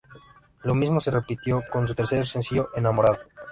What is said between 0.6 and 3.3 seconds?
Lo mismo se repitió con su tercer sencillo "Enamorada".